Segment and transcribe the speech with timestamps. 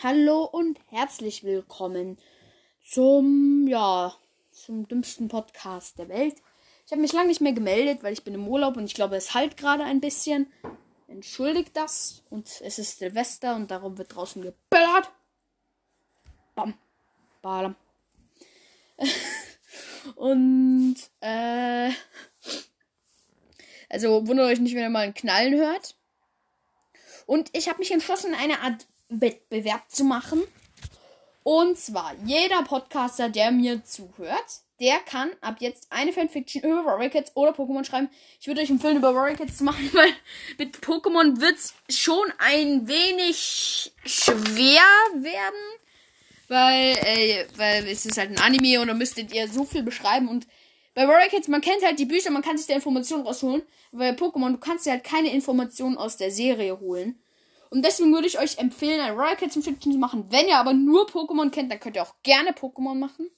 [0.00, 2.18] Hallo und herzlich willkommen
[2.84, 4.14] zum, ja,
[4.52, 6.36] zum dümmsten Podcast der Welt.
[6.86, 9.16] Ich habe mich lange nicht mehr gemeldet, weil ich bin im Urlaub und ich glaube,
[9.16, 10.52] es halt gerade ein bisschen.
[11.08, 12.22] Entschuldigt das.
[12.30, 15.10] Und es ist Silvester und darum wird draußen geböllert.
[16.54, 16.74] Bam.
[17.42, 17.74] Balam.
[20.14, 21.90] und, äh.
[23.88, 25.96] Also wundert euch nicht, wenn ihr mal einen Knallen hört.
[27.26, 30.42] Und ich habe mich entschlossen, eine Art Wettbewerb zu machen.
[31.42, 37.10] Und zwar, jeder Podcaster, der mir zuhört, der kann ab jetzt eine Fanfiction über Warrior
[37.10, 38.08] Cats oder Pokémon schreiben.
[38.40, 40.12] Ich würde euch empfehlen, über Warrior Cats zu machen, weil
[40.58, 44.82] mit Pokémon wird es schon ein wenig schwer
[45.14, 45.80] werden.
[46.48, 50.28] Weil, äh, weil es ist halt ein Anime und da müsstet ihr so viel beschreiben.
[50.28, 50.46] Und
[50.94, 53.62] bei Warrior Cats, man kennt halt die Bücher, man kann sich da Informationen rausholen.
[53.92, 57.18] Weil Pokémon, du kannst dir halt keine Informationen aus der Serie holen.
[57.70, 60.26] Und deswegen würde ich euch empfehlen, ein Royal Cats Fiction zu machen.
[60.30, 63.30] Wenn ihr aber nur Pokémon kennt, dann könnt ihr auch gerne Pokémon machen.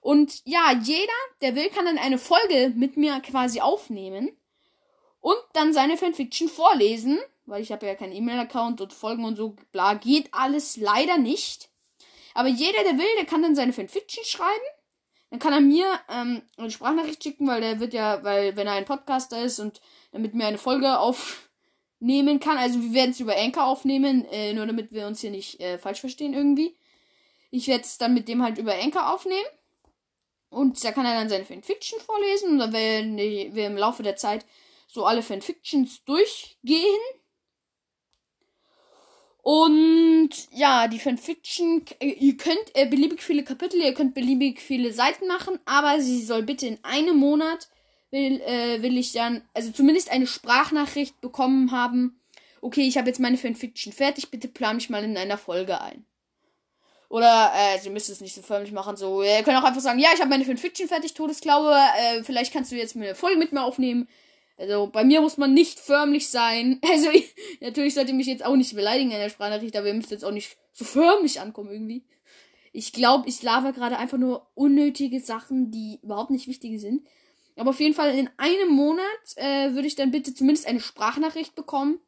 [0.00, 4.36] Und ja, jeder, der will, kann dann eine Folge mit mir quasi aufnehmen
[5.20, 9.56] und dann seine Fanfiction vorlesen, weil ich habe ja keinen E-Mail-Account und Folgen und so,
[9.72, 11.70] bla, geht alles leider nicht.
[12.34, 14.50] Aber jeder, der will, der kann dann seine Fanfiction schreiben.
[15.30, 18.74] Dann kann er mir ähm, eine Sprachnachricht schicken, weil der wird ja, weil wenn er
[18.74, 19.80] ein Podcaster ist und
[20.12, 21.43] damit mir eine Folge auf
[22.04, 22.58] nehmen kann.
[22.58, 25.78] Also wir werden es über Anchor aufnehmen, äh, nur damit wir uns hier nicht äh,
[25.78, 26.76] falsch verstehen irgendwie.
[27.50, 29.46] Ich werde es dann mit dem halt über Anchor aufnehmen.
[30.50, 32.52] Und da kann er dann seine Fanfiction vorlesen.
[32.52, 34.44] Und dann werden wir im Laufe der Zeit
[34.86, 37.00] so alle Fanfictions durchgehen.
[39.42, 44.92] Und ja, die Fanfiction, äh, ihr könnt äh, beliebig viele Kapitel, ihr könnt beliebig viele
[44.92, 47.68] Seiten machen, aber sie soll bitte in einem Monat
[48.14, 52.20] will, äh, will ich dann, also zumindest eine Sprachnachricht bekommen haben.
[52.62, 56.06] Okay, ich habe jetzt meine Fanfiction fertig, bitte plan mich mal in einer Folge ein.
[57.10, 59.98] Oder, äh, sie müsst es nicht so förmlich machen, so, ihr könnt auch einfach sagen,
[59.98, 63.52] ja, ich habe meine Fanfiction fertig, Todesklaue, äh, vielleicht kannst du jetzt eine Folge mit
[63.52, 64.08] mir aufnehmen.
[64.56, 66.80] Also, bei mir muss man nicht förmlich sein.
[66.90, 70.12] Also, ich, natürlich sollte mich jetzt auch nicht beleidigen in der Sprachnachricht, aber ihr müsst
[70.12, 72.04] jetzt auch nicht so förmlich ankommen irgendwie.
[72.72, 77.06] Ich glaube, ich laber gerade einfach nur unnötige Sachen, die überhaupt nicht wichtig sind.
[77.56, 79.04] Aber auf jeden Fall in einem Monat
[79.36, 82.00] äh, würde ich dann bitte zumindest eine Sprachnachricht bekommen.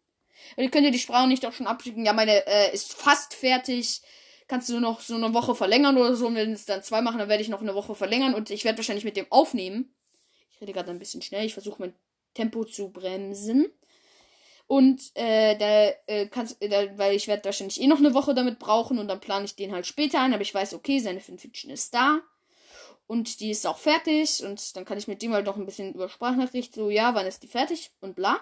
[0.57, 2.05] Und ihr könnt ja die Sprache nicht auch schon abschicken.
[2.05, 4.03] Ja, meine äh, ist fast fertig.
[4.49, 6.27] Kannst du noch so eine Woche verlängern oder so.
[6.27, 8.35] Und wenn es dann zwei machen, dann werde ich noch eine Woche verlängern.
[8.35, 9.95] Und ich werde wahrscheinlich mit dem aufnehmen.
[10.51, 11.47] Ich rede gerade ein bisschen schnell.
[11.47, 11.95] Ich versuche mein
[12.35, 13.67] Tempo zu bremsen.
[14.69, 18.59] Und äh, da äh, kannst da, weil ich werde wahrscheinlich eh noch eine Woche damit
[18.59, 21.71] brauchen und dann plane ich den halt später ein, aber ich weiß, okay, seine Fanfiction
[21.71, 22.21] ist da.
[23.07, 24.43] Und die ist auch fertig.
[24.45, 27.27] Und dann kann ich mit dem halt noch ein bisschen über Sprachnachricht so, ja, wann
[27.27, 28.41] ist die fertig und bla.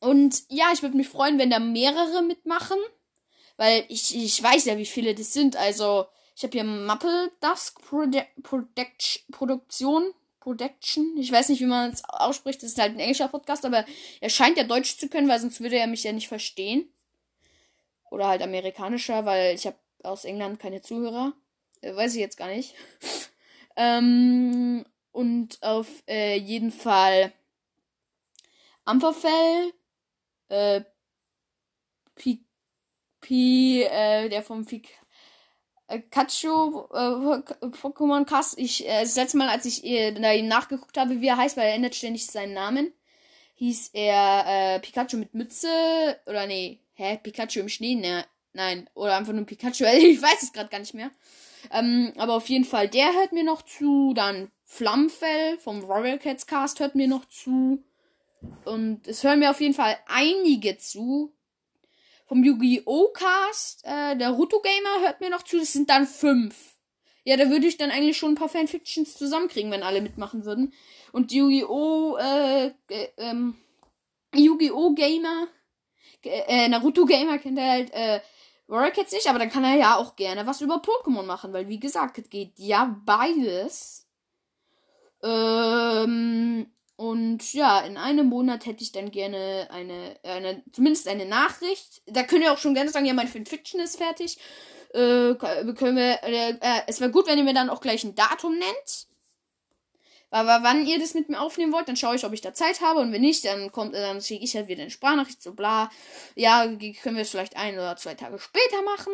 [0.00, 2.78] Und ja, ich würde mich freuen, wenn da mehrere mitmachen.
[3.56, 5.56] Weil ich, ich weiß ja, wie viele das sind.
[5.56, 8.22] Also, ich habe hier Maple Dusk Produ
[9.30, 10.14] Produktion.
[10.42, 11.16] Production.
[11.18, 12.62] Ich weiß nicht, wie man es ausspricht.
[12.62, 13.84] Das ist halt ein englischer Podcast, aber
[14.20, 16.92] er scheint ja Deutsch zu können, weil sonst würde er mich ja nicht verstehen.
[18.10, 21.32] Oder halt amerikanischer, weil ich habe aus England keine Zuhörer.
[21.82, 22.74] Äh, weiß ich jetzt gar nicht.
[23.76, 27.32] ähm, und auf äh, jeden Fall
[28.84, 29.72] Ampferfell,
[30.48, 30.80] äh,
[32.14, 32.44] Pi,
[33.20, 34.98] Pi äh, der vom Pikachu
[36.92, 38.58] äh, Pokémon Cast.
[38.58, 41.56] Ich, äh, das letzte Mal, als ich äh, da ihm nachgeguckt habe, wie er heißt,
[41.56, 42.92] weil er ändert ständig seinen Namen,
[43.54, 45.68] hieß er äh, Pikachu mit Mütze,
[46.26, 50.52] oder nee, hä, Pikachu im Schnee, ne, nein, oder einfach nur Pikachu, ich weiß es
[50.52, 51.10] gerade gar nicht mehr.
[51.70, 54.12] Ähm, aber auf jeden Fall, der hört mir noch zu.
[54.14, 57.84] Dann Flammfell vom Royal Cats Cast hört mir noch zu.
[58.64, 61.32] Und es hören mir auf jeden Fall einige zu.
[62.26, 63.08] Vom Yu-Gi-Oh!
[63.12, 65.58] Cast, äh, der Ruto Gamer hört mir noch zu.
[65.58, 66.72] Das sind dann fünf.
[67.24, 70.72] Ja, da würde ich dann eigentlich schon ein paar Fanfictions zusammenkriegen, wenn alle mitmachen würden.
[71.12, 72.16] Und Yu-Gi-Oh!
[72.16, 73.56] Äh, äh, ähm,
[74.34, 74.94] Yu-Gi-Oh!
[74.94, 75.46] Gamer,
[76.24, 78.20] äh, Naruto Gamer kennt er halt, äh,
[78.72, 81.68] Warwick jetzt nicht, aber dann kann er ja auch gerne was über Pokémon machen, weil
[81.68, 84.06] wie gesagt, es geht ja beides.
[85.22, 86.66] Ähm,
[86.96, 92.02] und ja, in einem Monat hätte ich dann gerne eine, eine, zumindest eine Nachricht.
[92.06, 94.38] Da könnt ihr auch schon gerne sagen, ja, mein Fanfiction ist fertig.
[94.94, 98.14] Äh, können wir, äh, äh, es wäre gut, wenn ihr mir dann auch gleich ein
[98.14, 99.06] Datum nennt.
[100.32, 102.80] Aber wann ihr das mit mir aufnehmen wollt, dann schaue ich, ob ich da Zeit
[102.80, 103.00] habe.
[103.00, 105.90] Und wenn nicht, dann kommt, dann schicke ich halt wieder eine Sprachnachricht, so bla.
[106.34, 109.12] Ja, können wir es vielleicht ein oder zwei Tage später machen.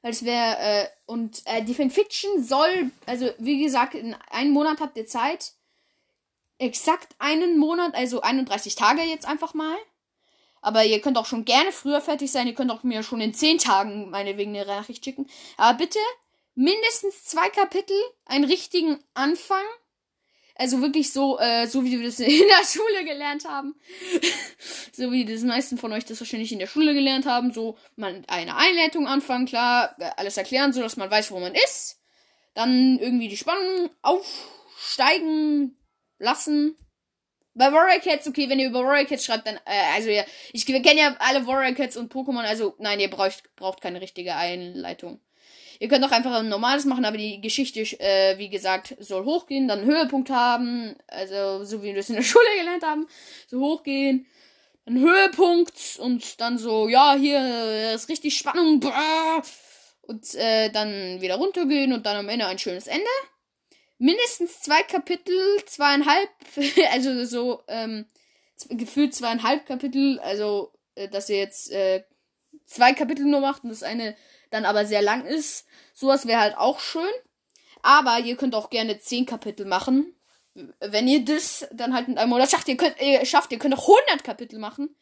[0.00, 4.80] Weil es wäre, äh, und äh, die Fanfiction soll, also wie gesagt, in einem Monat
[4.80, 5.52] habt ihr Zeit.
[6.56, 9.76] Exakt einen Monat, also 31 Tage jetzt einfach mal.
[10.62, 12.46] Aber ihr könnt auch schon gerne früher fertig sein.
[12.46, 15.28] Ihr könnt auch mir schon in zehn Tagen meinetwegen eine Nachricht schicken.
[15.58, 15.98] Aber bitte
[16.54, 17.96] mindestens zwei Kapitel,
[18.26, 19.64] einen richtigen Anfang.
[20.56, 23.74] Also wirklich so, äh, so wie wir das in der Schule gelernt haben.
[24.92, 27.52] so wie das meisten von euch das wahrscheinlich in der Schule gelernt haben.
[27.52, 32.00] So, man eine Einleitung anfangen, klar, alles erklären, so dass man weiß, wo man ist.
[32.54, 35.76] Dann irgendwie die Spannung aufsteigen
[36.18, 36.76] lassen.
[37.56, 40.66] Bei Warrior Cats, okay, wenn ihr über Warrior Cats schreibt, dann, äh, also ja, ich
[40.66, 45.20] kenne ja alle Warrior Cats und Pokémon, also nein, ihr braucht, braucht keine richtige Einleitung.
[45.78, 49.68] Ihr könnt auch einfach ein normales machen, aber die Geschichte, äh, wie gesagt, soll hochgehen,
[49.68, 53.06] dann einen Höhepunkt haben, also so wie wir es in der Schule gelernt haben,
[53.48, 54.26] so hochgehen,
[54.84, 58.80] dann Höhepunkt und dann so, ja, hier ist richtig Spannung,
[60.06, 63.06] und äh, dann wieder runtergehen und dann am Ende ein schönes Ende.
[63.98, 65.36] Mindestens zwei Kapitel,
[65.66, 66.28] zweieinhalb,
[66.92, 68.06] also so, ähm,
[68.68, 72.04] gefühlt zweieinhalb Kapitel, also, äh, dass ihr jetzt äh,
[72.66, 74.16] zwei Kapitel nur macht und das eine
[74.50, 75.66] dann aber sehr lang ist.
[75.92, 77.10] Sowas wäre halt auch schön.
[77.82, 80.14] Aber ihr könnt auch gerne zehn Kapitel machen.
[80.80, 83.74] Wenn ihr das dann halt in einem Monat schafft, ihr könnt, ihr schafft, ihr könnt
[83.76, 84.94] auch 100 Kapitel machen.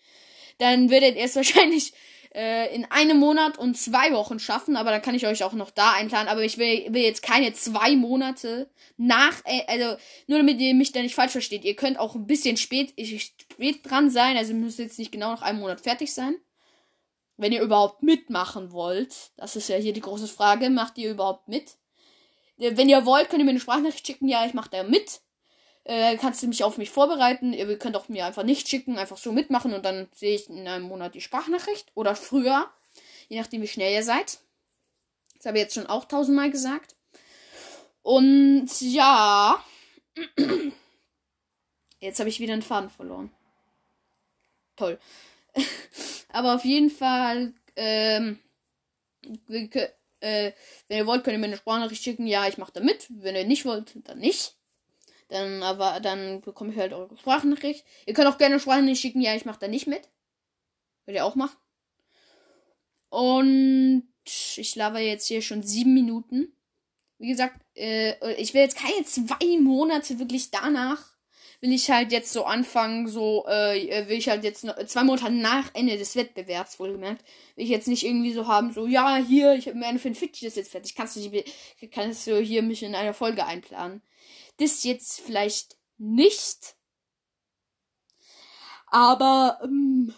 [0.59, 1.93] Dann werdet ihr es wahrscheinlich
[2.35, 5.70] äh, in einem Monat und zwei Wochen schaffen, aber dann kann ich euch auch noch
[5.70, 6.29] da einplanen.
[6.29, 10.93] Aber ich will, will jetzt keine zwei Monate nach, äh, also nur damit ihr mich
[10.93, 11.64] da nicht falsch versteht.
[11.64, 15.43] Ihr könnt auch ein bisschen spät, spät dran sein, also müsst jetzt nicht genau nach
[15.43, 16.35] einem Monat fertig sein.
[17.42, 21.48] Wenn ihr überhaupt mitmachen wollt, das ist ja hier die große Frage, macht ihr überhaupt
[21.48, 21.76] mit?
[22.56, 25.20] Wenn ihr wollt, könnt ihr mir eine Sprachnachricht schicken, ja, ich mache da mit
[25.84, 27.52] äh, kannst du mich auf mich vorbereiten.
[27.52, 30.66] Ihr könnt auch mir einfach nicht schicken, einfach so mitmachen und dann sehe ich in
[30.68, 31.90] einem Monat die Sprachnachricht.
[31.94, 32.70] Oder früher,
[33.28, 34.38] je nachdem wie schnell ihr seid.
[35.36, 36.94] Das habe ich jetzt schon auch tausendmal gesagt.
[38.02, 39.62] Und ja.
[42.00, 43.30] Jetzt habe ich wieder einen Faden verloren.
[44.74, 44.98] Toll.
[46.32, 48.38] Aber auf jeden Fall, ähm,
[50.22, 50.52] äh,
[50.88, 52.26] wenn ihr wollt, könnt ihr mir eine Sprachnachricht schicken.
[52.26, 53.06] Ja, ich mache da mit.
[53.10, 54.56] Wenn ihr nicht wollt, dann nicht.
[55.28, 57.84] Dann, aber dann bekomme ich halt eure Sprachnachricht.
[58.06, 59.20] Ihr könnt auch gerne Sprachnachricht schicken.
[59.20, 60.08] Ja, ich mache da nicht mit.
[61.04, 61.56] Könnt ihr auch machen.
[63.08, 66.54] Und ich laber jetzt hier schon sieben Minuten.
[67.19, 71.12] Wie gesagt, äh, ich will jetzt keine zwei Monate wirklich danach.
[71.62, 75.31] Will ich halt jetzt so anfangen, so, äh, will ich halt jetzt noch, zwei Monate
[75.31, 77.25] nach Ende des Wettbewerbs, wohlgemerkt,
[77.55, 80.43] will ich jetzt nicht irgendwie so haben, so, ja, hier, ich habe mir eine Fidget
[80.43, 81.44] ist jetzt fertig, kannst du,
[81.93, 84.03] kannst du hier mich in einer Folge einplanen.
[84.59, 86.75] Das jetzt vielleicht nicht.
[88.88, 90.12] Aber, ähm,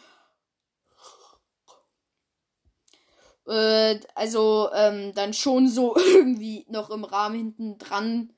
[3.46, 8.32] äh, also, ähm, dann schon so irgendwie noch im Rahmen hinten dran.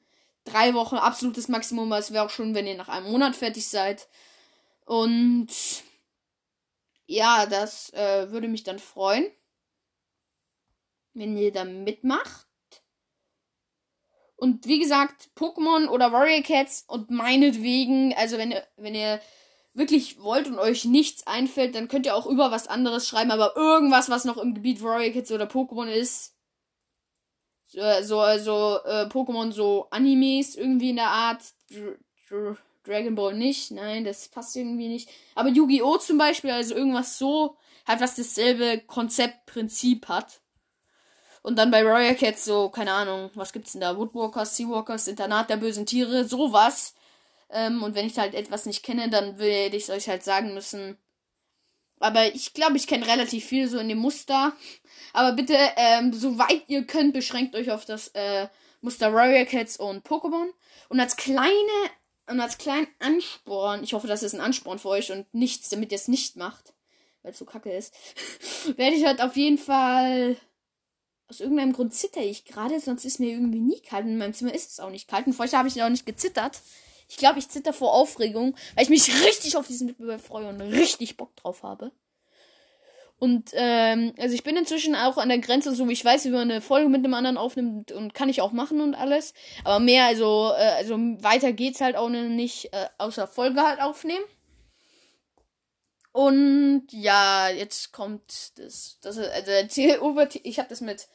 [0.47, 4.09] Drei Wochen absolutes Maximum, es wäre auch schon, wenn ihr nach einem Monat fertig seid.
[4.85, 5.49] Und
[7.07, 9.29] ja, das äh, würde mich dann freuen,
[11.15, 12.47] wenn ihr da mitmacht.
[14.37, 19.21] Und wie gesagt, Pokémon oder Warrior Cats und meinetwegen, also wenn ihr, wenn ihr
[19.75, 23.57] wirklich wollt und euch nichts einfällt, dann könnt ihr auch über was anderes schreiben, aber
[23.57, 26.36] irgendwas, was noch im Gebiet Warrior Cats oder Pokémon ist.
[27.67, 31.43] So, so also äh, Pokémon, so Animes irgendwie in der Art.
[31.71, 31.97] Dr
[32.29, 35.11] Dr Dragon Ball nicht, nein, das passt irgendwie nicht.
[35.35, 35.99] Aber Yu-Gi-Oh!
[35.99, 40.41] zum Beispiel, also irgendwas so, halt was dasselbe Konzeptprinzip hat.
[41.43, 43.97] Und dann bei Royal Cats so, keine Ahnung, was gibt's denn da?
[43.97, 46.95] Woodwalkers, Seawalkers, Internat der bösen Tiere, sowas.
[47.51, 50.99] Ähm, und wenn ich halt etwas nicht kenne, dann würde ich euch halt sagen müssen.
[51.99, 54.53] Aber ich glaube, ich kenne relativ viel so in dem Muster.
[55.13, 58.49] Aber bitte, ähm, soweit ihr könnt, beschränkt euch auf das äh,
[58.81, 60.49] Muster Royal Cats und Pokémon.
[60.89, 61.53] Und als kleine
[62.29, 65.93] und als kleinen Ansporn, ich hoffe, das ist ein Ansporn für euch und nichts, damit
[65.93, 66.75] ihr es nicht macht,
[67.23, 67.95] weil es so kacke ist,
[68.77, 70.37] werde ich halt auf jeden Fall
[71.29, 74.07] aus irgendeinem Grund zitter ich gerade, sonst ist mir irgendwie nie kalt.
[74.07, 75.27] In meinem Zimmer ist es auch nicht kalt.
[75.27, 76.61] Und vorher habe ich auch nicht gezittert.
[77.09, 80.61] Ich glaube, ich zitter vor Aufregung, weil ich mich richtig auf diesen Wettbewerb freue und
[80.61, 81.93] richtig Bock drauf habe.
[83.19, 86.31] Und ähm, also ich bin inzwischen auch an der Grenze, so wie ich weiß, wie
[86.31, 89.33] man eine Folge mit einem anderen aufnimmt und kann ich auch machen und alles.
[89.65, 94.25] Aber mehr, also, äh, also weiter geht's halt auch nicht, äh, außer Folge halt aufnehmen.
[96.13, 98.99] Und ja, jetzt kommt das.
[99.01, 99.51] das also
[100.43, 101.09] ich habe das mit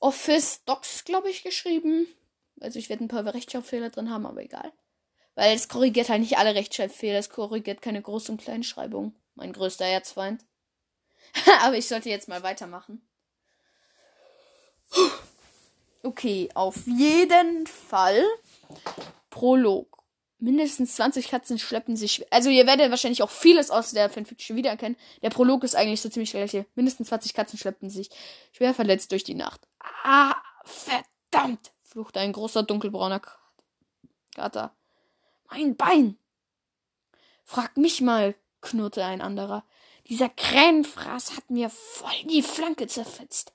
[0.00, 2.06] Office Docs, glaube ich, geschrieben.
[2.60, 4.72] Also ich werde ein paar Rechtschreibfehler drin haben, aber egal.
[5.40, 9.14] Weil es korrigiert halt nicht alle Rechtschreibfehler, es korrigiert keine Groß- und Kleinschreibung.
[9.36, 10.44] Mein größter Erzfeind.
[11.62, 13.00] aber ich sollte jetzt mal weitermachen.
[16.02, 18.22] Okay, auf jeden Fall.
[19.30, 20.04] Prolog.
[20.40, 22.30] mindestens 20 Katzen schleppen sich.
[22.30, 24.98] Also ihr werdet wahrscheinlich auch vieles aus der Fanfiction wiedererkennen.
[25.22, 26.66] Der Prolog ist eigentlich so ziemlich der gleiche.
[26.74, 28.10] Mindestens 20 Katzen schleppen sich
[28.52, 29.66] schwer verletzt durch die Nacht.
[30.04, 30.34] Ah,
[30.66, 31.72] verdammt!
[31.82, 33.22] fluchte ein großer dunkelbrauner
[34.34, 34.76] Kater.
[35.50, 36.16] Mein Bein!
[37.44, 39.64] Frag mich mal, knurrte ein anderer.
[40.08, 43.52] Dieser Krähenfraß hat mir voll die Flanke zerfetzt.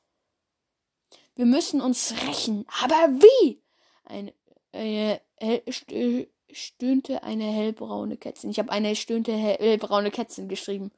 [1.36, 2.66] Wir müssen uns rächen.
[2.82, 3.62] Aber wie?
[4.04, 4.34] Eine,
[4.72, 8.50] eine, eine stöhnte eine hellbraune Kätzchen.
[8.50, 10.92] Ich habe eine stöhnte hellbraune Kätzchen geschrieben.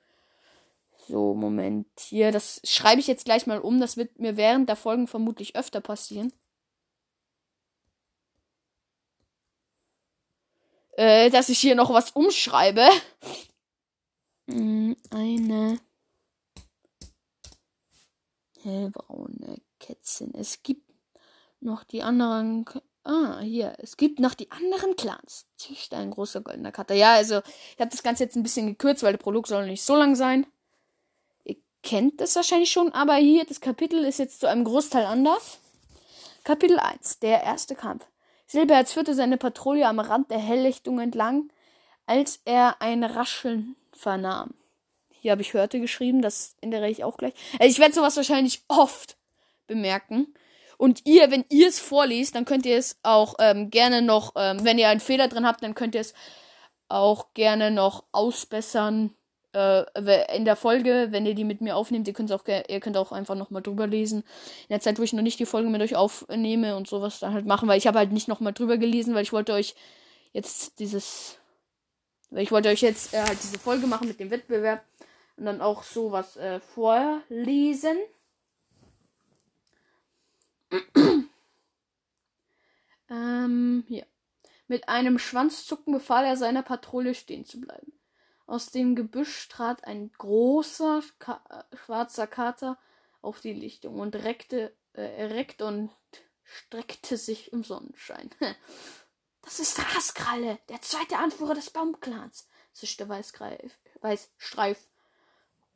[1.08, 1.88] So, Moment.
[2.00, 3.80] Hier, das schreibe ich jetzt gleich mal um.
[3.80, 6.34] Das wird mir während der Folgen vermutlich öfter passieren.
[10.98, 12.86] Äh, dass ich hier noch was umschreibe.
[14.50, 15.80] Hm, eine
[18.64, 20.34] hellbraune Kätzchen.
[20.34, 20.92] Es gibt
[21.60, 22.66] noch die anderen
[23.08, 23.74] Ah, hier.
[23.78, 25.46] Es gibt noch die anderen Clans.
[25.56, 26.94] Zischt ein großer goldener Cutter.
[26.94, 29.84] Ja, also, ich habe das Ganze jetzt ein bisschen gekürzt, weil der Prolog soll nicht
[29.84, 30.46] so lang sein.
[31.46, 35.60] Ihr kennt das wahrscheinlich schon, aber hier, das Kapitel ist jetzt zu einem Großteil anders.
[36.44, 37.20] Kapitel 1.
[37.20, 38.06] Der erste Kampf.
[38.48, 41.50] Silberherz führte seine Patrouille am Rand der Helllichtung entlang,
[42.06, 44.54] als er ein Rascheln vernahm.
[45.12, 47.34] Hier habe ich hörte geschrieben, das ändere ich auch gleich.
[47.60, 49.18] Also ich werde sowas wahrscheinlich oft
[49.68, 50.34] bemerken.
[50.78, 54.64] Und ihr, wenn ihr es vorliest, dann könnt ihr es auch ähm, gerne noch, ähm,
[54.64, 56.14] wenn ihr einen Fehler drin habt, dann könnt ihr es
[56.88, 59.14] auch gerne noch ausbessern
[60.36, 62.08] in der Folge, wenn ihr die mit mir aufnehmt.
[62.08, 64.20] Ihr könnt auch, ihr könnt auch einfach nochmal drüber lesen.
[64.20, 67.34] In der Zeit, wo ich noch nicht die Folge mit euch aufnehme und sowas dann
[67.34, 69.76] halt machen, weil ich habe halt nicht nochmal drüber gelesen, weil ich wollte euch
[70.34, 71.38] jetzt dieses,
[72.30, 74.84] weil ich wollte euch jetzt äh, halt diese Folge machen mit dem Wettbewerb
[75.38, 77.98] und dann auch sowas äh, vorlesen.
[83.10, 84.06] ähm, hier.
[84.68, 87.94] Mit einem Schwanzzucken befahl er seiner Patrouille stehen zu bleiben.
[88.48, 92.80] Aus dem Gebüsch trat ein großer Ka äh, schwarzer Kater
[93.22, 95.92] auf die Lichtung und reckte, äh, reckte und
[96.44, 98.32] streckte sich im Sonnenschein.
[99.44, 103.78] das ist Raskralle, der zweite Anführer des Baumclans, zischte Weißstreif.
[104.02, 104.88] Weißstreif.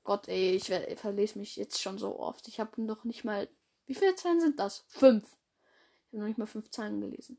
[0.03, 2.47] Gott, ey, ich, ich verlese mich jetzt schon so oft.
[2.47, 3.47] Ich habe noch nicht mal
[3.91, 4.85] wie viele Zeilen sind das?
[4.87, 5.25] Fünf.
[5.25, 7.37] Ich habe noch nicht mal fünf Zeilen gelesen.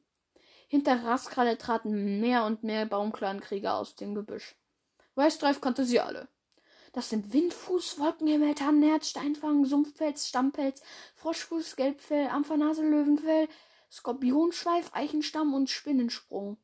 [0.68, 4.54] Hinter Raskralle traten mehr und mehr Baumclan-Krieger aus dem Gebüsch.
[5.14, 6.28] Weißstreif kannte sie alle.
[6.92, 10.82] Das sind Windfuß, Wolkenhimmel, Tannenherz, Steinfang, Sumpfpelz, Stammpelz,
[11.16, 13.48] Froschfuß, Gelbfell, Ampfernase, Löwenfell,
[13.90, 16.58] Skorpionschweif, Eichenstamm und Spinnensprung.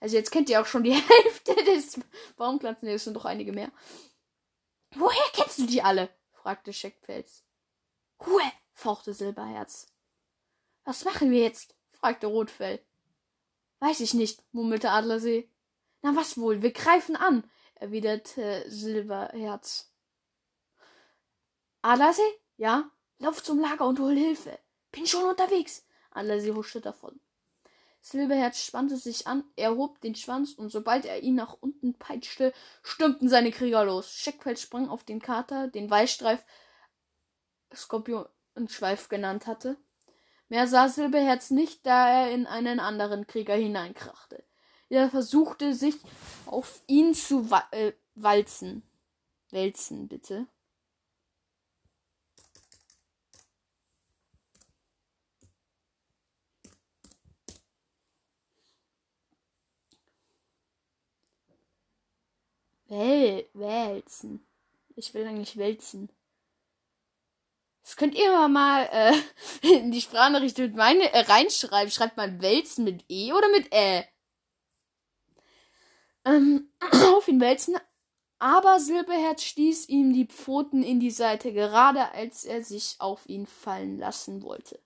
[0.00, 0.92] Also jetzt kennt ihr auch schon die
[1.24, 1.98] Hälfte des
[2.36, 2.82] Baumclans.
[2.82, 3.72] Ne, es sind doch einige mehr.
[4.94, 6.10] Woher kennst du die alle?
[6.32, 7.42] fragte Scheckpelz.
[8.26, 9.86] Ruhe, fauchte Silberherz.
[10.84, 11.74] Was machen wir jetzt?
[11.90, 12.84] fragte Rotfell.
[13.80, 15.48] Weiß ich nicht, murmelte Adlersee.
[16.04, 19.90] Na was wohl, wir greifen an, erwiderte Silberherz.
[21.80, 22.20] Adlersee?
[22.58, 22.90] Ja?
[23.20, 24.58] Lauf zum Lager und hol Hilfe.
[24.92, 25.86] Bin schon unterwegs.
[26.10, 27.18] Adlersee huschte davon.
[28.02, 33.30] Silberherz spannte sich an, erhob den Schwanz und sobald er ihn nach unten peitschte, stürmten
[33.30, 34.12] seine Krieger los.
[34.12, 36.44] Scheckfeld sprang auf den Kater, den Weißstreif
[37.74, 39.78] Skorpionschweif genannt hatte.
[40.50, 44.44] Mehr sah Silberherz nicht, da er in einen anderen Krieger hineinkrachte.
[44.88, 45.94] Er versuchte sich
[46.46, 48.82] auf ihn zu wa äh, walzen.
[49.50, 50.46] Wälzen, bitte.
[62.88, 64.46] Wel wälzen.
[64.96, 66.08] Ich will eigentlich wälzen.
[67.82, 69.12] Das könnt ihr mal äh,
[69.76, 71.90] in die Sprachnachricht mit meine äh, reinschreiben.
[71.90, 74.04] Schreibt man Wälzen mit E oder mit Ä?
[76.24, 76.68] Ähm,
[77.16, 77.76] auf ihn wälzen.
[78.38, 83.46] Aber Silberherz stieß ihm die Pfoten in die Seite, gerade als er sich auf ihn
[83.46, 84.80] fallen lassen wollte.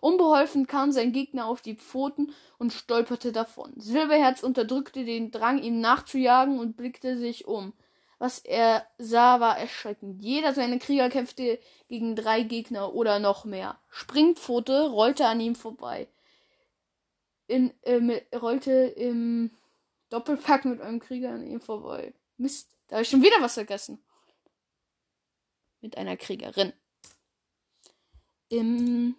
[0.00, 3.72] Unbeholfen kam sein Gegner auf die Pfoten und stolperte davon.
[3.76, 7.72] Silberherz unterdrückte den Drang, ihm nachzujagen und blickte sich um.
[8.18, 10.22] Was er sah, war erschreckend.
[10.22, 13.78] Jeder seiner Krieger kämpfte gegen drei Gegner oder noch mehr.
[13.90, 16.08] Springpfote rollte an ihm vorbei.
[17.46, 19.52] In, äh, rollte im
[20.10, 22.14] Doppelpack mit einem Krieger an ihm vorbei.
[22.36, 24.02] Mist, da habe ich schon wieder was vergessen.
[25.80, 26.72] Mit einer Kriegerin.
[28.48, 29.14] Im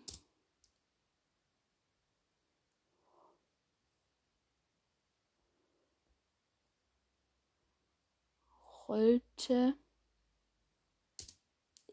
[8.90, 9.78] rollte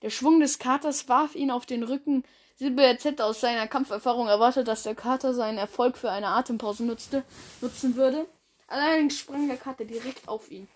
[0.03, 2.25] Der Schwung des Katers warf ihn auf den Rücken.
[2.57, 7.25] Silber hätte aus seiner Kampferfahrung erwartet, dass der Kater seinen Erfolg für eine Atempause nutzte,
[7.61, 8.27] nutzen würde.
[8.69, 10.69] Allerdings sprang der Kater direkt auf ihn.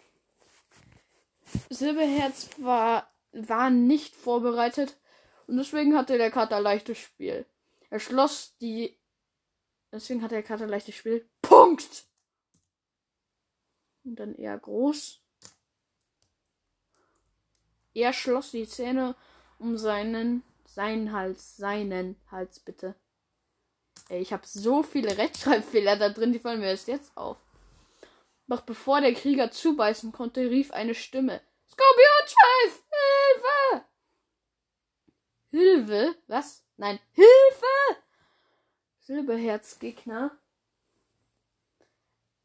[1.71, 4.97] Silberherz war, war nicht vorbereitet
[5.47, 7.47] und deswegen hatte der Kater leichtes Spiel.
[7.91, 8.99] Er schloss die.
[9.91, 11.29] Deswegen hatte der Kater leichtes Spiel.
[11.43, 12.07] Punkt!
[14.05, 15.21] Und dann eher groß.
[17.95, 19.15] Er schloss die Zähne
[19.59, 22.95] um seinen, seinen Hals, seinen Hals bitte.
[24.09, 27.37] Ey, ich habe so viele Rechtschreibfehler da drin, die fallen mir erst jetzt auf.
[28.53, 31.41] Doch bevor der Krieger zubeißen konnte, rief eine Stimme.
[31.71, 32.85] Skorpionchef!
[32.93, 33.87] Hilfe!
[35.49, 36.15] Hilfe?
[36.27, 36.63] Was?
[36.77, 38.03] Nein, Hilfe!
[38.99, 40.37] Silberherzgegner.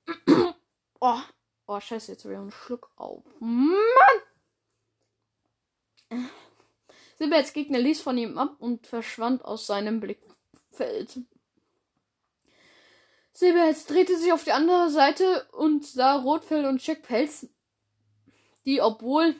[1.01, 1.19] oh,
[1.65, 3.25] oh, scheiße, jetzt habe ich einen Schluck auf.
[3.41, 3.67] Mann!
[7.17, 11.19] Silberherzgegner ließ von ihm ab und verschwand aus seinem Blickfeld.
[13.38, 17.48] Silberherz drehte sich auf die andere Seite und sah Rotfell und Checkpelz,
[18.65, 19.36] die, obwohl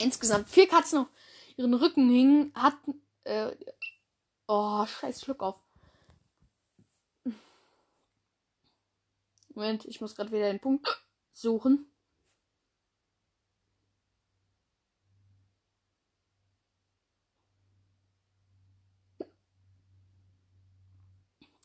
[0.00, 1.06] insgesamt vier Katzen auf
[1.56, 3.00] ihren Rücken hingen, hatten.
[3.22, 3.54] Äh,
[4.48, 5.54] oh, scheiß Schluck auf.
[9.50, 10.88] Moment, ich muss gerade wieder den Punkt
[11.30, 11.91] suchen.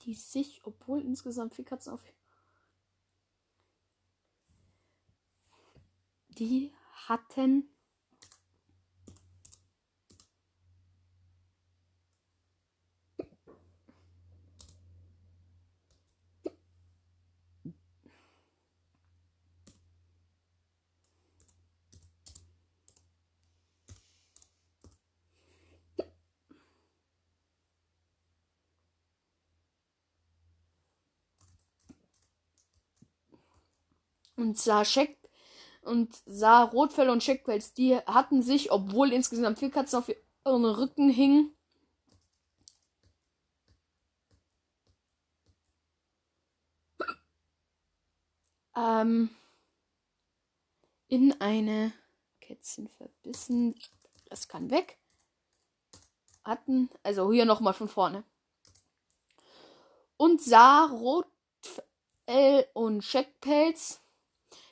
[0.07, 2.01] Die sich, obwohl insgesamt vier Katzen auf.
[6.29, 6.73] Die
[7.07, 7.69] hatten
[34.37, 35.17] und sah Scheck
[35.81, 37.73] und sah Rotfell und Scheckpelz.
[37.73, 40.09] Die hatten sich, obwohl insgesamt vier Katzen auf
[40.45, 41.53] ihren Rücken hingen,
[48.75, 49.29] ähm,
[51.07, 51.91] in eine
[52.41, 53.75] Kätzchen verbissen.
[54.25, 54.99] Das kann weg.
[56.43, 58.23] Hatten, also hier nochmal von vorne.
[60.17, 64.01] Und sah Rotfell und Scheckpelz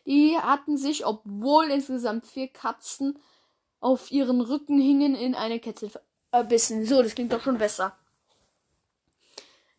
[0.05, 3.19] die hatten sich, obwohl insgesamt vier Katzen
[3.79, 5.91] auf ihren Rücken hingen, in eine Kette
[6.31, 6.85] verbissen.
[6.85, 7.97] So, das klingt doch schon besser.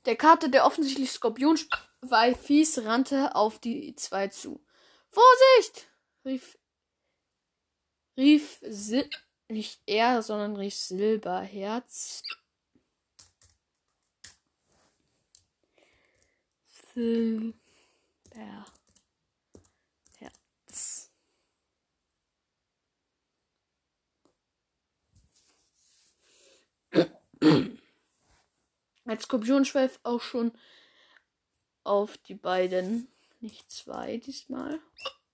[0.05, 1.59] Der Kater, der offensichtlich Skorpion
[2.43, 4.61] fies, rannte auf die zwei zu.
[5.11, 5.89] Vorsicht!
[6.25, 6.59] rief,
[8.17, 9.09] rief Sil
[9.49, 12.23] nicht er, sondern rief Silberherz.
[16.95, 17.55] Silber.
[29.05, 30.53] Als Skorpionschweif auch schon
[31.85, 33.09] auf die beiden,
[33.41, 34.81] nicht zwei diesmal,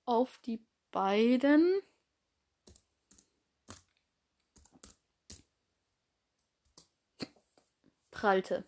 [0.04, 0.60] auf die
[0.90, 1.80] beiden
[8.10, 8.64] prallte.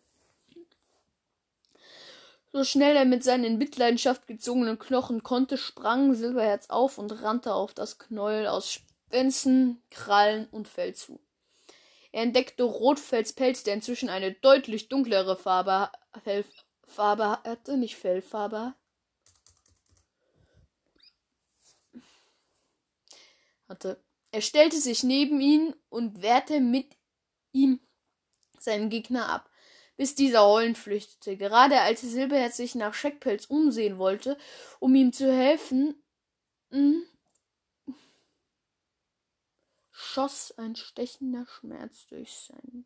[2.53, 7.53] So schnell er mit seinen in Mitleidenschaft gezogenen Knochen konnte, sprang Silberherz auf und rannte
[7.53, 11.20] auf das Knäuel aus Spenzen, Krallen und Fell zu.
[12.14, 15.90] Er entdeckte Rotfells Pelz, der inzwischen eine deutlich dunklere Farbe,
[16.87, 18.74] Farbe hatte, nicht Fellfarbe.
[23.68, 24.00] Hatte.
[24.31, 26.96] Er stellte sich neben ihn und wehrte mit
[27.50, 27.81] ihm
[28.61, 29.50] seinen Gegner ab,
[29.96, 31.37] bis dieser heulend flüchtete.
[31.37, 34.38] Gerade als Silberherz sich nach Scheckpelz umsehen wollte,
[34.79, 36.00] um ihm zu helfen,
[36.70, 37.03] hm,
[39.94, 42.85] schoss ein stechender Schmerz durch sein.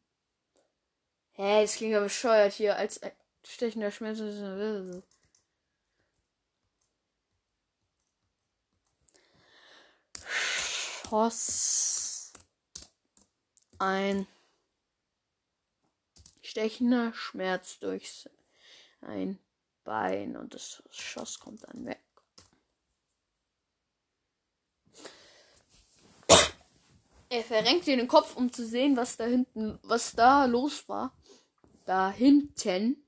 [1.32, 3.12] Hä, das klingt aber bescheuert hier als ein
[3.44, 4.18] stechender Schmerz.
[11.08, 12.32] Schoss
[13.78, 14.26] ein
[16.42, 18.28] stechender Schmerz durch
[19.00, 19.38] sein
[19.84, 22.02] Bein und das Schoss kommt dann weg.
[27.30, 31.14] Er verrenkte den Kopf, um zu sehen, was da hinten, was da los war.
[31.84, 33.04] Da hinten.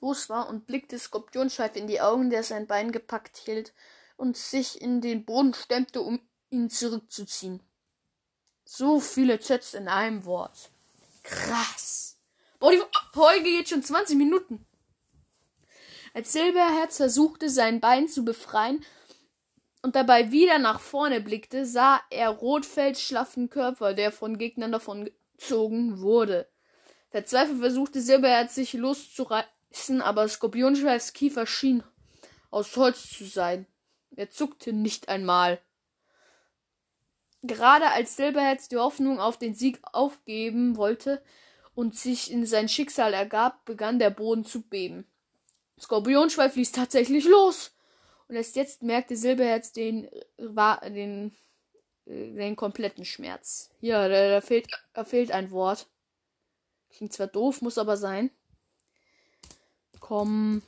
[0.00, 3.74] Los war und blickte Skorpionschweif in die Augen, der sein Bein gepackt hielt
[4.16, 7.62] und sich in den Boden stemmte, um ihn zurückzuziehen.
[8.64, 10.70] So viele Chats in einem Wort.
[11.22, 12.16] Krass.
[12.58, 12.80] Boah, die
[13.12, 14.66] Folge geht schon 20 Minuten.
[16.12, 18.84] Als Silberherz versuchte, sein Bein zu befreien
[19.82, 25.08] und dabei wieder nach vorne blickte, sah er Rotfelds schlaffen Körper, der von Gegnern davon
[25.36, 26.48] gezogen wurde.
[27.10, 31.82] Verzweifelt versuchte Silberherz sich loszureißen, aber Skorpionschweifs Kiefer schien
[32.50, 33.66] aus Holz zu sein.
[34.16, 35.60] Er zuckte nicht einmal.
[37.42, 41.22] Gerade als Silberherz die Hoffnung auf den Sieg aufgeben wollte
[41.74, 45.06] und sich in sein Schicksal ergab, begann der Boden zu beben.
[45.80, 47.72] Skorpionschweif ließ tatsächlich los.
[48.28, 51.34] Und erst jetzt merkte Silberherz den, den,
[52.06, 53.70] äh, den kompletten Schmerz.
[53.80, 55.88] Ja, da, da, fehlt, da fehlt ein Wort.
[56.90, 58.30] Klingt zwar doof, muss aber sein.
[60.00, 60.62] Komplett.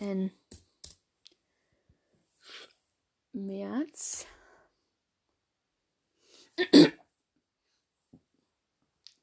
[0.00, 0.32] Denn
[3.32, 4.26] März.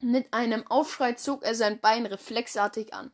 [0.05, 3.11] Mit einem Aufschrei zog er sein Bein reflexartig an.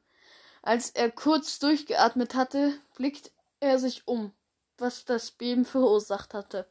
[0.62, 4.34] Als er kurz durchgeatmet hatte, blickte er sich um,
[4.77, 6.67] was das Beben verursacht hatte,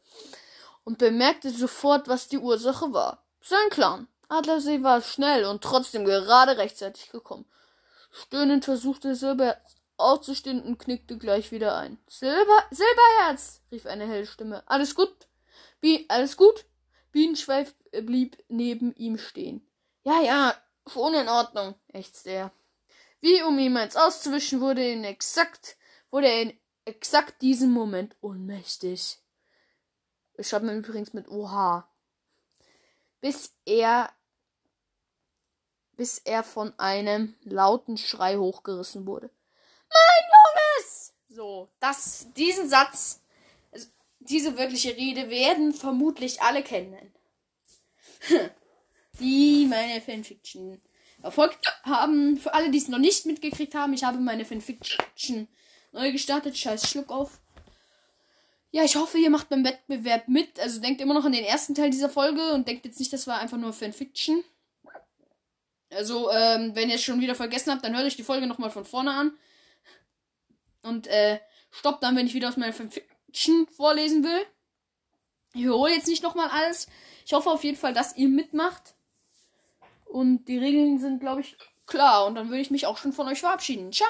[0.84, 3.24] und bemerkte sofort, was die Ursache war.
[3.40, 4.08] Sein Clan.
[4.28, 7.46] Adlersee war schnell und trotzdem gerade rechtzeitig gekommen.
[8.10, 9.56] Stöhnend versuchte Silber
[9.96, 11.98] aufzustehen und knickte gleich wieder ein.
[12.06, 14.64] Silber, Silberherz, rief eine helle Stimme.
[14.66, 15.28] Alles gut?
[15.80, 16.66] Bi alles gut?
[17.10, 19.66] Bienenschweif blieb neben ihm stehen.
[20.10, 20.54] Ja, ja,
[20.88, 22.52] schon in Ordnung, ächzte er.
[23.20, 25.76] Wie um ihm eins auszuwischen, wurde er in exakt,
[26.10, 29.18] wurde er in exakt diesem Moment ohnmächtig.
[30.36, 31.84] Ich schreibe mir übrigens mit OH.
[33.20, 34.10] Bis er,
[35.92, 39.30] bis er von einem lauten Schrei hochgerissen wurde.
[39.90, 41.14] Mein Junges!
[41.28, 43.20] So, das, diesen Satz,
[43.70, 43.86] also
[44.18, 47.14] diese wirkliche Rede werden vermutlich alle kennen.
[49.20, 50.80] Die meine Fanfiction
[51.22, 52.36] erfolgt haben.
[52.36, 55.48] Für alle, die es noch nicht mitgekriegt haben, ich habe meine Fanfiction
[55.92, 56.56] neu gestartet.
[56.56, 57.40] Scheiß Schluck auf.
[58.72, 60.60] Ja, ich hoffe, ihr macht beim Wettbewerb mit.
[60.60, 63.26] Also denkt immer noch an den ersten Teil dieser Folge und denkt jetzt nicht, das
[63.26, 64.44] war einfach nur Fanfiction.
[65.92, 68.70] Also, ähm, wenn ihr es schon wieder vergessen habt, dann hört euch die Folge nochmal
[68.70, 69.32] von vorne an.
[70.82, 71.40] Und, äh,
[71.72, 74.46] stoppt dann, wenn ich wieder aus meiner Fanfiction vorlesen will.
[75.52, 76.86] Ich wiederhole jetzt nicht nochmal alles.
[77.26, 78.94] Ich hoffe auf jeden Fall, dass ihr mitmacht.
[80.10, 82.26] Und die Regeln sind, glaube ich, klar.
[82.26, 83.92] Und dann würde ich mich auch schon von euch verabschieden.
[83.92, 84.08] Ciao.